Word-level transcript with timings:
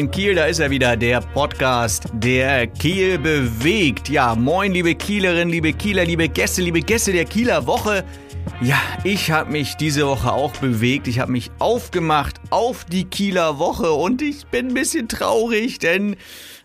Moin 0.00 0.10
Kiel, 0.10 0.34
da 0.34 0.46
ist 0.46 0.60
er 0.60 0.70
wieder, 0.70 0.96
der 0.96 1.20
Podcast, 1.20 2.04
der 2.14 2.68
Kiel 2.68 3.18
bewegt. 3.18 4.08
Ja, 4.08 4.34
moin 4.34 4.72
liebe 4.72 4.94
Kielerinnen, 4.94 5.50
liebe 5.50 5.74
Kieler, 5.74 6.06
liebe 6.06 6.26
Gäste, 6.26 6.62
liebe 6.62 6.80
Gäste 6.80 7.12
der 7.12 7.26
Kieler 7.26 7.66
Woche. 7.66 8.02
Ja, 8.62 8.80
ich 9.04 9.30
habe 9.30 9.52
mich 9.52 9.74
diese 9.74 10.06
Woche 10.06 10.32
auch 10.32 10.56
bewegt. 10.56 11.06
Ich 11.06 11.18
habe 11.18 11.32
mich 11.32 11.50
aufgemacht 11.58 12.40
auf 12.48 12.86
die 12.86 13.04
Kieler 13.04 13.58
Woche 13.58 13.92
und 13.92 14.22
ich 14.22 14.46
bin 14.46 14.68
ein 14.68 14.74
bisschen 14.74 15.06
traurig, 15.06 15.80
denn 15.80 16.16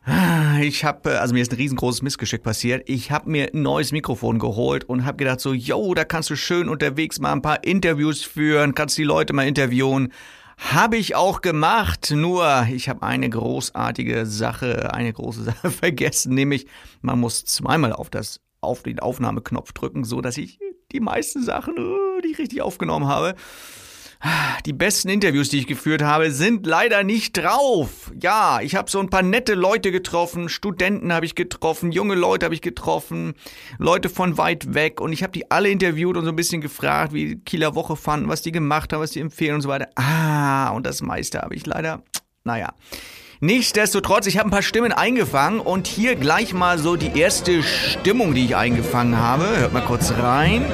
ah, 0.05 0.59
ich 0.61 0.85
habe, 0.85 1.19
also 1.19 1.33
mir 1.33 1.41
ist 1.41 1.51
ein 1.51 1.57
riesengroßes 1.57 2.03
Missgeschick 2.03 2.41
passiert. 2.41 2.83
Ich 2.87 3.11
habe 3.11 3.29
mir 3.29 3.49
ein 3.53 3.61
neues 3.63 3.91
Mikrofon 3.91 4.39
geholt 4.39 4.85
und 4.85 5.03
habe 5.03 5.17
gedacht 5.17 5.41
so, 5.41 5.51
yo, 5.51 5.93
da 5.93 6.05
kannst 6.05 6.29
du 6.29 6.37
schön 6.37 6.69
unterwegs 6.69 7.19
mal 7.19 7.33
ein 7.33 7.41
paar 7.41 7.65
Interviews 7.65 8.23
führen, 8.23 8.75
kannst 8.75 8.97
die 8.97 9.03
Leute 9.03 9.33
mal 9.33 9.45
interviewen. 9.45 10.13
Habe 10.57 10.97
ich 10.97 11.15
auch 11.15 11.41
gemacht, 11.41 12.11
nur 12.15 12.67
ich 12.71 12.89
habe 12.89 13.03
eine 13.03 13.29
großartige 13.29 14.25
Sache, 14.25 14.93
eine 14.93 15.11
große 15.11 15.43
Sache 15.45 15.71
vergessen, 15.71 16.33
nämlich 16.33 16.67
man 17.01 17.19
muss 17.19 17.45
zweimal 17.45 17.93
auf 17.93 18.09
das 18.09 18.39
auf 18.61 18.83
den 18.83 18.99
Aufnahmeknopf 18.99 19.73
drücken, 19.73 20.05
so 20.05 20.21
dass 20.21 20.37
ich 20.37 20.59
die 20.91 20.99
meisten 20.99 21.43
Sachen, 21.43 21.77
uh, 21.77 22.21
die 22.21 22.29
ich 22.31 22.39
richtig 22.39 22.61
aufgenommen 22.61 23.07
habe, 23.07 23.35
die 24.65 24.73
besten 24.73 25.09
Interviews, 25.09 25.49
die 25.49 25.59
ich 25.59 25.67
geführt 25.67 26.01
habe, 26.01 26.31
sind 26.31 26.65
leider 26.65 27.03
nicht 27.03 27.37
drauf. 27.37 28.11
Ja, 28.19 28.59
ich 28.61 28.75
habe 28.75 28.89
so 28.89 28.99
ein 28.99 29.09
paar 29.09 29.21
nette 29.21 29.53
Leute 29.53 29.91
getroffen, 29.91 30.49
Studenten 30.49 31.13
habe 31.13 31.25
ich 31.25 31.35
getroffen, 31.35 31.91
junge 31.91 32.15
Leute 32.15 32.45
habe 32.45 32.55
ich 32.55 32.61
getroffen, 32.61 33.33
Leute 33.77 34.09
von 34.09 34.37
weit 34.37 34.73
weg 34.73 35.01
und 35.01 35.13
ich 35.13 35.23
habe 35.23 35.33
die 35.33 35.51
alle 35.51 35.69
interviewt 35.69 36.17
und 36.17 36.25
so 36.25 36.31
ein 36.31 36.35
bisschen 36.35 36.61
gefragt, 36.61 37.13
wie 37.13 37.35
die 37.35 37.39
Kieler 37.39 37.75
Woche 37.75 37.95
fanden, 37.95 38.29
was 38.29 38.41
die 38.41 38.51
gemacht 38.51 38.93
haben, 38.93 39.01
was 39.01 39.11
die 39.11 39.19
empfehlen 39.19 39.55
und 39.55 39.61
so 39.61 39.69
weiter. 39.69 39.89
Ah, 39.95 40.69
und 40.69 40.85
das 40.85 41.01
meiste 41.01 41.41
habe 41.41 41.55
ich 41.55 41.65
leider, 41.65 42.01
naja. 42.43 42.73
Nichtsdestotrotz, 43.41 44.27
ich 44.27 44.37
habe 44.37 44.47
ein 44.47 44.51
paar 44.51 44.61
Stimmen 44.61 44.93
eingefangen 44.93 45.59
und 45.59 45.87
hier 45.87 46.15
gleich 46.15 46.53
mal 46.53 46.79
so 46.79 46.95
die 46.95 47.19
erste 47.19 47.61
Stimmung, 47.63 48.33
die 48.33 48.45
ich 48.45 48.55
eingefangen 48.55 49.17
habe. 49.17 49.45
Hört 49.57 49.73
mal 49.73 49.81
kurz 49.81 50.11
rein. 50.11 50.65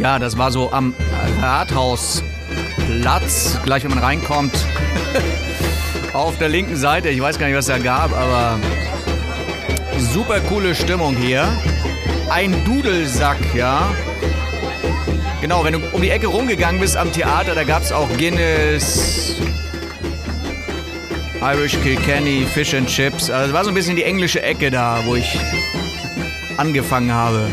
Ja, 0.00 0.18
das 0.18 0.36
war 0.38 0.50
so 0.50 0.72
am 0.72 0.94
Rathausplatz, 1.42 3.58
gleich 3.64 3.84
wenn 3.84 3.90
man 3.90 3.98
reinkommt. 3.98 4.54
Auf 6.14 6.38
der 6.38 6.48
linken 6.48 6.76
Seite, 6.76 7.10
ich 7.10 7.20
weiß 7.20 7.38
gar 7.38 7.48
nicht, 7.48 7.56
was 7.56 7.66
da 7.66 7.76
gab, 7.76 8.16
aber 8.16 8.58
super 9.98 10.40
coole 10.48 10.74
Stimmung 10.74 11.14
hier. 11.14 11.46
Ein 12.30 12.64
Dudelsack, 12.64 13.36
ja. 13.54 13.90
Genau, 15.42 15.64
wenn 15.64 15.74
du 15.74 15.80
um 15.92 16.00
die 16.00 16.08
Ecke 16.08 16.28
rumgegangen 16.28 16.80
bist 16.80 16.96
am 16.96 17.12
Theater, 17.12 17.54
da 17.54 17.64
gab 17.64 17.82
es 17.82 17.92
auch 17.92 18.08
Guinness, 18.16 19.36
Irish 21.42 21.76
Kilkenny, 21.82 22.46
Fish 22.46 22.72
and 22.72 22.88
Chips. 22.88 23.28
Also 23.28 23.48
es 23.48 23.52
war 23.52 23.64
so 23.64 23.70
ein 23.70 23.74
bisschen 23.74 23.96
die 23.96 24.04
englische 24.04 24.42
Ecke 24.42 24.70
da, 24.70 25.00
wo 25.04 25.14
ich 25.14 25.38
angefangen 26.56 27.12
habe. 27.12 27.48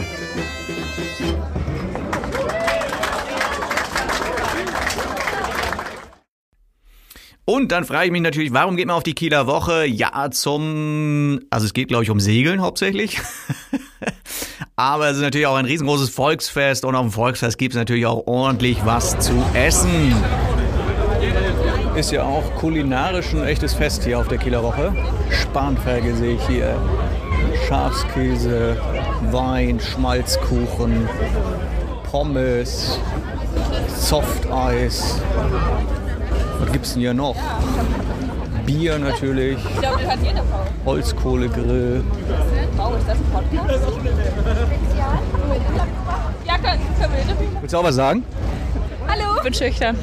Und 7.58 7.72
dann 7.72 7.86
frage 7.86 8.06
ich 8.06 8.12
mich 8.12 8.22
natürlich, 8.22 8.54
warum 8.54 8.78
geht 8.78 8.86
man 8.86 8.96
auf 8.96 9.02
die 9.02 9.16
Kieler 9.16 9.48
Woche? 9.48 9.84
Ja, 9.88 10.30
zum, 10.30 11.40
also 11.50 11.66
es 11.66 11.74
geht 11.74 11.88
glaube 11.88 12.04
ich 12.04 12.12
um 12.12 12.20
Segeln 12.20 12.62
hauptsächlich. 12.62 13.20
Aber 14.76 15.08
es 15.10 15.18
ist 15.18 15.24
natürlich 15.24 15.48
auch 15.48 15.56
ein 15.56 15.66
riesengroßes 15.66 16.12
Volksfest 16.12 16.86
und 16.86 16.94
auf 16.94 17.02
dem 17.02 17.12
Volksfest 17.12 17.58
gibt 17.58 17.74
es 17.74 17.80
natürlich 17.80 18.06
auch 18.06 18.28
ordentlich 18.28 18.86
was 18.86 19.18
zu 19.18 19.34
essen. 19.56 20.16
Ist 21.96 22.12
ja 22.12 22.26
auch 22.26 22.54
kulinarisch 22.54 23.34
ein 23.34 23.44
echtes 23.44 23.74
Fest 23.74 24.04
hier 24.04 24.20
auf 24.20 24.28
der 24.28 24.38
Kieler 24.38 24.62
Woche. 24.62 24.94
Spanferkel 25.32 26.14
sehe 26.14 26.36
ich 26.36 26.48
hier. 26.48 26.80
Schafskäse, 27.68 28.80
Wein, 29.32 29.80
Schmalzkuchen, 29.80 31.10
Pommes, 32.12 33.00
Softeis. 33.98 35.20
Was 36.60 36.72
gibt's 36.72 36.94
denn 36.94 37.02
hier 37.02 37.14
noch? 37.14 37.36
Bier 38.66 39.00
natürlich. 39.00 39.58
Ich 39.58 39.80
glaube, 39.80 40.02
das 40.02 40.12
hat 40.12 40.20
jeder 40.24 40.44
Holzkohlegrill. 40.86 42.04
Wow, 42.76 42.98
ist 42.98 43.08
das 43.08 43.18
ein 43.18 43.24
Podcast? 43.32 43.88
Ja, 46.46 46.58
können, 46.58 46.82
wir. 47.00 47.62
Willst 47.62 47.74
du 47.74 47.78
auch 47.78 47.84
was 47.84 47.96
sagen? 47.96 48.24
Hallo. 49.08 49.38
Ich 49.38 49.44
bin 49.44 49.54
schüchtern. 49.54 49.98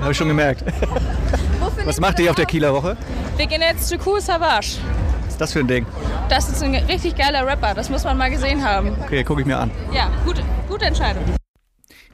Habe 0.00 0.12
ich 0.12 0.16
schon 0.16 0.28
gemerkt. 0.28 0.64
Was 1.84 2.00
macht 2.00 2.18
ihr 2.20 2.30
auf 2.30 2.36
der 2.36 2.46
Kieler 2.46 2.74
Woche? 2.74 2.96
Wir 3.36 3.46
gehen 3.46 3.62
jetzt 3.62 3.88
zu 3.88 3.96
Cool 4.04 4.20
Savage. 4.20 4.78
Was 5.22 5.32
ist 5.32 5.40
das 5.40 5.52
für 5.52 5.60
ein 5.60 5.66
Ding? 5.68 5.86
Das 6.28 6.48
ist 6.48 6.62
ein 6.62 6.74
richtig 6.74 7.16
geiler 7.16 7.46
Rapper. 7.46 7.74
Das 7.74 7.88
muss 7.88 8.04
man 8.04 8.16
mal 8.16 8.30
gesehen 8.30 8.64
haben. 8.64 8.96
Okay, 9.02 9.24
gucke 9.24 9.40
ich 9.40 9.46
mir 9.46 9.58
an. 9.58 9.70
Ja, 9.92 10.10
gute, 10.24 10.42
gute 10.68 10.84
Entscheidung. 10.84 11.24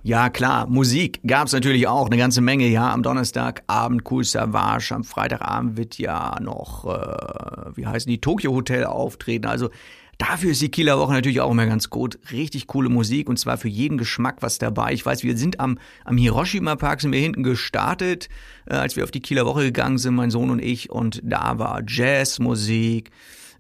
Ja, 0.03 0.31
klar, 0.31 0.67
Musik 0.67 1.21
gab's 1.27 1.53
natürlich 1.53 1.87
auch 1.87 2.07
eine 2.07 2.17
ganze 2.17 2.41
Menge. 2.41 2.67
Ja, 2.69 2.91
am 2.91 3.03
Donnerstagabend 3.03 4.11
Cool 4.11 4.25
Savage, 4.25 4.95
am 4.95 5.05
Freitagabend 5.05 5.77
wird 5.77 5.99
ja 5.99 6.41
noch, 6.41 6.87
äh, 6.87 7.77
wie 7.77 7.87
heißen 7.87 8.11
die, 8.11 8.19
Tokyo 8.19 8.53
Hotel 8.53 8.85
auftreten. 8.85 9.47
Also 9.47 9.69
dafür 10.17 10.53
ist 10.53 10.63
die 10.63 10.71
Kieler 10.71 10.99
Woche 10.99 11.13
natürlich 11.13 11.43
auch 11.43 11.51
immer 11.51 11.67
ganz 11.67 11.91
gut. 11.91 12.19
Richtig 12.33 12.67
coole 12.67 12.89
Musik 12.89 13.29
und 13.29 13.39
zwar 13.39 13.59
für 13.59 13.69
jeden 13.69 13.99
Geschmack 13.99 14.39
was 14.41 14.57
dabei. 14.57 14.95
Ich 14.95 15.05
weiß, 15.05 15.23
wir 15.23 15.37
sind 15.37 15.61
am, 15.61 15.79
am 16.07 16.17
Hiroshima 16.17 16.77
Park, 16.77 17.03
sind 17.03 17.13
wir 17.13 17.21
hinten 17.21 17.43
gestartet, 17.43 18.31
äh, 18.65 18.77
als 18.77 18.97
wir 18.97 19.05
auf 19.05 19.11
die 19.11 19.21
Kieler 19.21 19.45
Woche 19.45 19.65
gegangen 19.65 19.99
sind, 19.99 20.15
mein 20.15 20.31
Sohn 20.31 20.49
und 20.49 20.63
ich. 20.63 20.89
Und 20.89 21.21
da 21.23 21.59
war 21.59 21.83
Jazzmusik. 21.87 23.11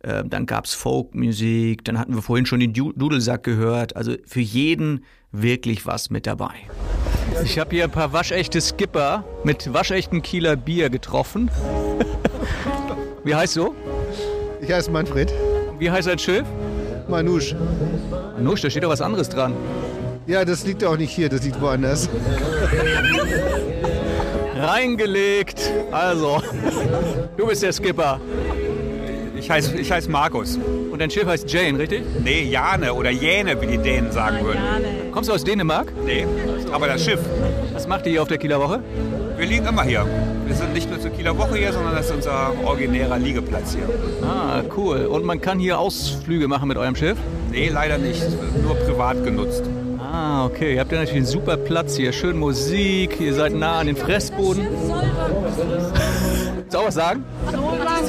Äh, 0.02 0.24
dann 0.24 0.46
gab's 0.46 0.72
Folkmusik, 0.72 1.84
dann 1.84 1.98
hatten 1.98 2.14
wir 2.14 2.22
vorhin 2.22 2.46
schon 2.46 2.60
den 2.60 2.72
Dudelsack 2.72 3.42
gehört. 3.42 3.94
Also 3.94 4.14
für 4.24 4.40
jeden 4.40 5.04
wirklich 5.32 5.86
was 5.86 6.10
mit 6.10 6.26
dabei. 6.26 6.54
Ich 7.44 7.58
habe 7.58 7.70
hier 7.70 7.84
ein 7.84 7.91
paar 7.91 8.12
waschechte 8.12 8.60
Skipper 8.60 9.24
mit 9.44 9.72
waschechten 9.72 10.22
Kieler 10.22 10.56
Bier 10.56 10.91
getroffen. 10.91 11.50
Wie 13.24 13.34
heißt 13.34 13.56
du? 13.56 13.74
Ich 14.60 14.70
heiße 14.70 14.91
Manfred. 14.91 15.32
Wie 15.78 15.91
heißt 15.91 16.08
dein 16.08 16.18
Schiff? 16.18 16.44
Manusch. 17.08 17.54
Manusch, 18.36 18.62
da 18.62 18.70
steht 18.70 18.82
doch 18.82 18.91
was 18.91 19.00
anderes 19.00 19.28
dran. 19.28 19.54
Ja, 20.26 20.44
das 20.44 20.64
liegt 20.64 20.84
auch 20.84 20.96
nicht 20.96 21.10
hier, 21.10 21.28
das 21.28 21.42
liegt 21.42 21.60
woanders. 21.60 22.09
Reingelegt. 24.56 25.72
Also, 25.91 26.42
du 27.36 27.47
bist 27.47 27.62
der 27.62 27.72
Skipper. 27.72 28.21
Ich 29.41 29.51
heiße 29.51 29.75
ich 29.77 29.91
heiß 29.91 30.09
Markus. 30.09 30.59
Und 30.91 31.01
dein 31.01 31.10
Schiff 31.10 31.27
heißt 31.27 31.51
Jane, 31.51 31.78
richtig? 31.78 32.03
Nee, 32.22 32.42
Jane 32.42 32.92
oder 32.92 33.10
Jäne, 33.10 33.60
wie 33.60 33.66
die 33.66 33.78
Dänen 33.78 34.13
sagen 34.13 34.45
würden. 34.45 34.60
Kommst 35.13 35.31
du 35.31 35.34
aus 35.34 35.42
Dänemark? 35.45 35.91
Nee, 36.04 36.27
aber 36.71 36.87
das 36.87 37.04
Schiff. 37.04 37.21
Was 37.72 37.89
macht 37.89 38.04
ihr 38.04 38.13
hier 38.13 38.22
auf 38.22 38.28
der 38.28 38.37
Kieler 38.37 38.60
Woche? 38.60 38.81
Wir 39.39 39.47
liegen 39.47 39.66
immer 39.66 39.83
hier. 39.84 40.07
Wir 40.47 40.54
sind 40.54 40.75
nicht 40.75 40.91
nur 40.91 41.01
zur 41.01 41.10
Kieler 41.10 41.39
Woche 41.39 41.57
hier, 41.57 41.72
sondern 41.72 41.95
das 41.95 42.07
ist 42.07 42.13
unser 42.13 42.53
originärer 42.65 43.19
Liegeplatz 43.19 43.75
hier. 43.75 43.89
Ah, 44.22 44.60
cool. 44.77 45.07
Und 45.07 45.25
man 45.25 45.41
kann 45.41 45.59
hier 45.59 45.78
Ausflüge 45.78 46.47
machen 46.47 46.69
mit 46.69 46.77
eurem 46.77 46.95
Schiff? 46.95 47.16
Nee, 47.51 47.71
leider 47.72 47.97
nicht. 47.97 48.22
Nur 48.63 48.75
privat 48.75 49.25
genutzt. 49.25 49.63
Ah, 49.98 50.45
okay. 50.45 50.75
Ihr 50.75 50.81
habt 50.81 50.92
ja 50.92 50.98
natürlich 50.98 51.16
einen 51.16 51.27
super 51.27 51.57
Platz 51.57 51.97
hier. 51.97 52.13
Schön 52.13 52.39
Musik. 52.39 53.19
Ihr 53.21 53.33
seid 53.33 53.54
nah 53.54 53.78
an 53.78 53.87
den 53.87 53.97
Fressboden. 53.97 54.66
Soll 56.69 56.83
ich 56.83 56.87
was 56.87 56.95
sagen? 56.95 57.25
So 57.51 57.57
lang, 57.57 58.04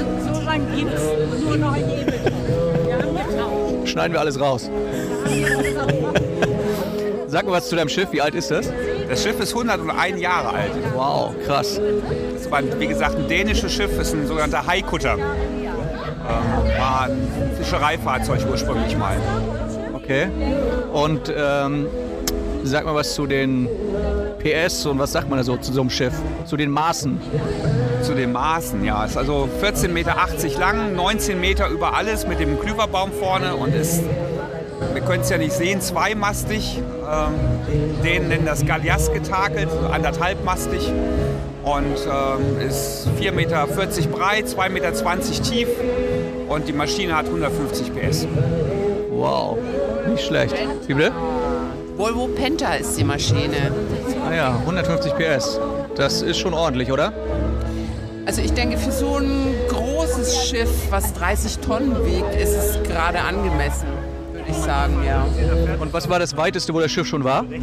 so 0.52 0.58
lang 0.58 0.76
geht's. 0.76 1.02
Nur 1.44 1.58
noch 1.58 1.74
ein 1.74 1.86
Schneiden 3.86 4.14
wir 4.14 4.20
alles 4.20 4.40
raus. 4.40 4.70
Sag 7.28 7.46
mal 7.46 7.54
was 7.54 7.70
zu 7.70 7.76
deinem 7.76 7.90
Schiff. 7.90 8.12
Wie 8.12 8.22
alt 8.22 8.36
ist 8.36 8.52
das? 8.52 8.72
Das 9.10 9.24
Schiff 9.24 9.40
ist 9.40 9.56
101 9.56 10.20
Jahre 10.20 10.50
alt. 10.50 10.72
Wow, 10.96 11.34
krass. 11.46 11.80
Das 12.34 12.52
war, 12.52 12.62
wie 12.80 12.88
gesagt, 12.88 13.16
ein 13.18 13.28
dänisches 13.28 13.72
Schiff. 13.72 13.92
Das 13.98 14.10
ist 14.10 14.14
ein 14.14 14.28
sogenannter 14.28 14.66
Haikutter. 14.66 15.18
Ähm, 15.18 16.78
war 16.78 17.04
ein 17.06 17.54
Fischereifahrzeug 17.58 18.42
ursprünglich 18.50 18.98
mal. 18.98 19.18
Okay. 19.94 20.28
Und 20.94 21.34
ähm, 21.36 21.88
sag 22.64 22.86
mal 22.86 22.96
was 22.96 23.14
zu 23.14 23.26
den 23.26 23.68
PS 24.40 24.86
und 24.86 25.00
was 25.00 25.12
sagt 25.14 25.30
man 25.30 25.38
da 25.38 25.44
so 25.44 25.58
zu 25.58 25.72
so 25.74 25.82
einem 25.82 25.90
Schiff? 25.90 26.14
Zu 26.46 26.58
den 26.58 26.70
Maßen? 26.70 27.20
Zu 28.04 28.16
den 28.16 28.32
Maßen, 28.32 28.84
ja. 28.84 29.06
Ist 29.06 29.18
also 29.18 29.48
14,80 29.62 29.90
Meter 29.90 30.16
lang, 30.60 30.96
19 30.96 31.40
Meter 31.40 31.68
über 31.70 31.94
alles 31.94 32.28
mit 32.28 32.40
dem 32.40 32.60
Klüverbaum 32.60 33.12
vorne 33.12 33.56
und 33.56 33.76
ist, 33.76 34.02
wir 34.94 35.02
können 35.02 35.22
es 35.22 35.30
ja 35.30 35.38
nicht 35.38 35.54
sehen, 35.54 35.82
zweimastig. 35.82 36.80
Ähm, 36.80 37.34
den 38.04 38.28
nennen 38.28 38.46
das 38.46 38.66
Gallias 38.66 39.14
getakelt, 39.14 39.70
anderthalbmastig 39.92 40.92
und 41.64 41.86
ähm, 41.86 42.68
ist 42.68 43.08
4,40 43.20 43.32
Meter 43.32 43.68
breit, 43.68 44.46
2,20 44.46 44.70
Meter 44.70 44.94
tief 45.44 45.68
und 46.50 46.68
die 46.68 46.74
Maschine 46.74 47.16
hat 47.16 47.28
150 47.28 47.92
PS. 47.94 48.28
Wow, 49.12 49.58
nicht 50.08 50.26
schlecht. 50.26 50.56
Wie 50.88 50.94
bitte? 50.94 51.12
Volvo 51.98 52.28
Penta 52.28 52.74
ist 52.74 52.98
die 52.98 53.04
Maschine. 53.04 53.72
Ah 54.28 54.34
ja, 54.34 54.56
150 54.66 55.14
PS. 55.14 55.60
Das 55.96 56.22
ist 56.24 56.40
schon 56.40 56.54
ordentlich, 56.54 56.92
oder? 56.92 57.14
Also 58.26 58.42
ich 58.42 58.54
denke, 58.54 58.78
für 58.78 58.92
so 58.92 59.18
ein 59.18 59.54
großes 59.70 60.48
Schiff, 60.48 60.70
was 60.92 61.14
30 61.14 61.58
Tonnen 61.60 61.96
wiegt, 62.06 62.36
ist 62.36 62.56
es 62.56 62.82
gerade 62.84 63.20
angemessen, 63.20 63.88
würde 64.32 64.46
ich 64.50 64.56
sagen, 64.58 65.04
ja. 65.06 65.26
Und 65.80 65.92
was 65.92 66.08
war 66.08 66.20
das 66.20 66.38
weiteste, 66.38 66.74
wo 66.74 66.80
das 66.80 66.92
Schiff 66.92 67.08
schon 67.08 67.24
war? 67.24 67.46
Äh, 67.52 67.56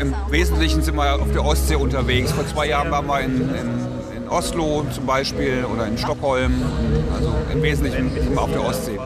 Im 0.00 0.14
Wesentlichen 0.30 0.82
sind 0.82 0.94
wir 0.96 1.14
auf 1.14 1.32
der 1.32 1.44
Ostsee 1.44 1.76
unterwegs. 1.76 2.32
Vor 2.32 2.46
zwei 2.46 2.68
Jahren 2.68 2.90
waren 2.90 3.06
wir 3.06 3.20
in, 3.20 3.40
in, 3.40 3.50
in 4.16 4.28
Oslo 4.28 4.84
zum 4.92 5.06
Beispiel 5.06 5.64
oder 5.64 5.86
in 5.86 5.96
Stockholm. 5.98 6.54
Also 7.14 7.32
im 7.52 7.62
Wesentlichen 7.62 8.10
immer 8.16 8.42
auf 8.42 8.52
der 8.52 8.64
Ostsee. 8.64 8.98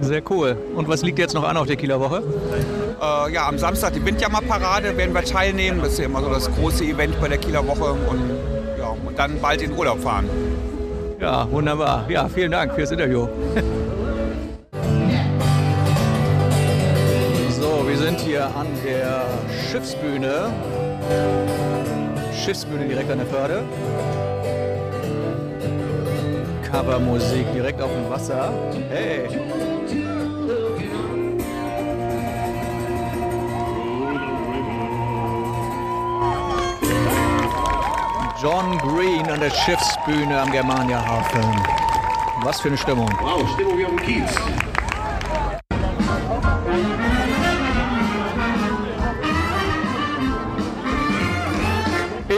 Sehr 0.00 0.22
cool. 0.30 0.56
Und 0.74 0.88
was 0.88 1.02
liegt 1.02 1.18
jetzt 1.18 1.34
noch 1.34 1.44
an 1.44 1.56
auf 1.56 1.66
der 1.66 1.76
Kieler 1.76 2.00
Woche? 2.00 2.22
Äh, 3.00 3.32
ja, 3.32 3.48
am 3.48 3.58
Samstag 3.58 3.94
die 3.94 4.04
Windjammerparade 4.04 4.96
werden 4.96 5.14
wir 5.14 5.24
teilnehmen. 5.24 5.80
Das 5.80 5.92
ist 5.92 5.98
ja 5.98 6.06
immer 6.06 6.20
so 6.22 6.30
das 6.30 6.50
große 6.54 6.84
Event 6.84 7.20
bei 7.20 7.28
der 7.28 7.38
Kieler 7.38 7.66
Woche. 7.66 7.92
Und, 7.92 8.30
ja, 8.78 8.88
und 8.88 9.18
dann 9.18 9.40
bald 9.40 9.62
in 9.62 9.72
Urlaub 9.72 10.00
fahren. 10.00 10.28
Ja, 11.20 11.50
wunderbar. 11.50 12.04
Ja, 12.08 12.28
vielen 12.28 12.52
Dank 12.52 12.74
fürs 12.74 12.90
Interview. 12.90 13.26
so, 17.58 17.84
wir 17.88 17.96
sind 17.96 18.20
hier 18.20 18.44
an 18.44 18.66
der 18.84 19.24
Schiffsbühne. 19.70 20.52
Schiffsbühne 22.34 22.86
direkt 22.86 23.10
an 23.10 23.18
der 23.18 23.26
Förde. 23.26 23.62
Covermusik 26.76 27.50
direkt 27.54 27.80
auf 27.80 27.90
dem 27.90 28.10
Wasser. 28.10 28.52
Hey! 28.90 29.26
John 38.42 38.76
Green 38.76 39.26
an 39.30 39.40
der 39.40 39.48
Schiffsbühne 39.48 40.38
am 40.38 40.52
Germania-Hafen. 40.52 41.62
Was 42.42 42.60
für 42.60 42.68
eine 42.68 42.76
Stimmung. 42.76 43.08
Wow, 43.22 43.48
Stimmung 43.54 43.78
wie 43.78 43.86
auf 43.86 43.92
dem 43.92 44.00
Kiez. 44.02 44.30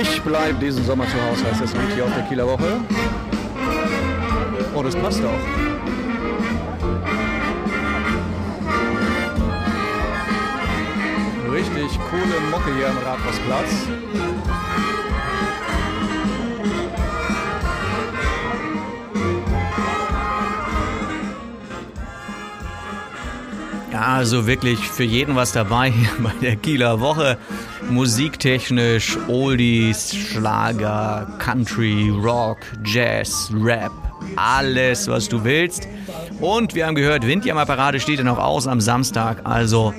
Ich 0.00 0.22
bleibe 0.22 0.58
diesen 0.60 0.84
Sommer 0.84 1.06
zu 1.08 1.16
Hause, 1.28 1.44
heißt 1.50 1.60
das 1.60 1.72
Lied 1.72 1.92
hier 1.96 2.04
auf 2.04 2.14
der 2.14 2.22
Kieler 2.22 2.46
Woche. 2.46 2.80
Und 4.74 4.86
es 4.86 4.94
passt 4.94 5.22
auch. 5.24 5.32
Richtig 11.52 11.98
coole 12.10 12.40
Mucke 12.50 12.74
hier 12.76 12.88
am 12.88 12.98
Rathausplatz. 12.98 13.88
Ja, 23.92 24.14
also 24.14 24.46
wirklich 24.46 24.78
für 24.78 25.02
jeden 25.02 25.34
was 25.34 25.50
dabei 25.50 25.90
hier 25.90 26.10
bei 26.22 26.32
der 26.40 26.54
Kieler 26.54 27.00
Woche. 27.00 27.36
Musiktechnisch, 27.90 29.18
Oldies, 29.26 30.14
Schlager, 30.14 31.26
Country, 31.38 32.10
Rock, 32.10 32.58
Jazz, 32.84 33.50
Rap, 33.52 33.90
alles, 34.38 35.08
was 35.08 35.28
du 35.28 35.44
willst. 35.44 35.88
Und 36.40 36.74
wir 36.74 36.86
haben 36.86 36.94
gehört, 36.94 37.26
Windjammerparade 37.26 37.98
steht 37.98 38.18
ja 38.18 38.24
noch 38.24 38.38
aus 38.38 38.66
am 38.66 38.80
Samstag. 38.80 39.40
Also 39.44 39.92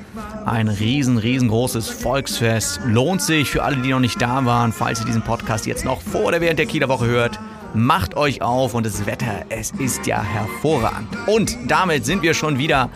ein 0.45 0.68
riesen, 0.68 1.18
riesengroßes 1.18 1.89
Volksfest. 1.89 2.80
Lohnt 2.86 3.21
sich 3.21 3.50
für 3.50 3.63
alle, 3.63 3.77
die 3.77 3.89
noch 3.89 4.00
nicht 4.00 4.21
da 4.21 4.45
waren, 4.45 4.71
falls 4.71 5.01
ihr 5.01 5.06
diesen 5.06 5.21
Podcast 5.21 5.65
jetzt 5.65 5.83
noch 5.83 6.01
vor 6.01 6.25
oder 6.25 6.41
während 6.41 6.59
der 6.59 6.65
Kieler 6.65 6.89
Woche 6.89 7.07
hört. 7.07 7.39
Macht 7.74 8.18
euch 8.18 8.41
auf 8.41 8.74
und 8.74 8.86
das 8.86 9.06
Wetter, 9.06 9.45
es 9.50 9.71
ist 9.71 10.07
ja 10.07 10.24
hervorragend. 10.24 11.09
Und 11.27 11.56
damit 11.68 12.03
sind 12.03 12.24
wir 12.24 12.33
schon 12.33 12.57
wieder 12.57 12.89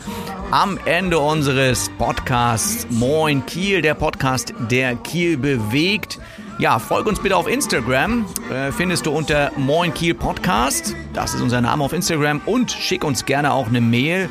am 0.49 0.79
Ende 0.85 1.19
unseres 1.19 1.91
Podcasts 1.99 2.87
Moin 2.89 3.45
Kiel, 3.45 3.83
der 3.83 3.93
Podcast, 3.93 4.53
der 4.71 4.95
Kiel 4.95 5.37
bewegt. 5.37 6.19
Ja, 6.59 6.77
folg 6.77 7.07
uns 7.07 7.19
bitte 7.19 7.35
auf 7.35 7.47
Instagram. 7.47 8.25
Äh, 8.51 8.71
findest 8.71 9.07
du 9.07 9.11
unter 9.11 9.51
Moin 9.57 9.93
Kiel 9.93 10.13
Podcast. 10.13 10.95
Das 11.13 11.33
ist 11.33 11.41
unser 11.41 11.61
Name 11.61 11.83
auf 11.83 11.93
Instagram. 11.93 12.41
Und 12.45 12.71
schick 12.71 13.03
uns 13.03 13.25
gerne 13.25 13.51
auch 13.51 13.67
eine 13.67 13.81
Mail 13.81 14.29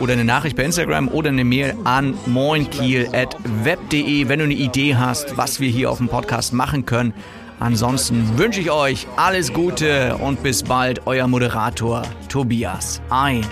oder 0.00 0.12
eine 0.12 0.24
Nachricht 0.24 0.56
per 0.56 0.64
Instagram 0.64 1.08
oder 1.08 1.30
eine 1.30 1.44
Mail 1.44 1.76
an 1.84 2.14
moinkiel.web.de, 2.26 4.28
wenn 4.28 4.38
du 4.38 4.44
eine 4.44 4.54
Idee 4.54 4.94
hast, 4.94 5.36
was 5.36 5.58
wir 5.58 5.68
hier 5.68 5.90
auf 5.90 5.98
dem 5.98 6.08
Podcast 6.08 6.52
machen 6.52 6.86
können. 6.86 7.12
Ansonsten 7.58 8.38
wünsche 8.38 8.60
ich 8.60 8.70
euch 8.70 9.06
alles 9.16 9.52
Gute 9.52 10.16
und 10.18 10.42
bis 10.42 10.62
bald, 10.62 11.06
euer 11.06 11.26
Moderator 11.26 12.02
Tobias 12.28 13.00
Ein. 13.10 13.44